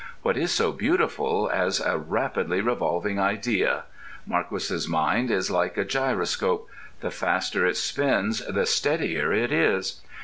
What 0.23 0.35
is 0.35 0.51
so 0.51 0.71
beautiful 0.71 1.47
as 1.53 1.79
a 1.79 1.95
rapidly 1.95 2.59
revolving 2.59 3.19
idea? 3.19 3.83
Marquis's 4.25 4.87
mind 4.89 5.29
is 5.29 5.51
like 5.51 5.77
a 5.77 5.85
gyroscope: 5.85 6.67
the 7.01 7.11
faster 7.11 7.67
it 7.67 7.77
spins, 7.77 8.43
the 8.47 8.65
steadier 8.65 9.31
it 9.31 9.51
is. 9.51 10.01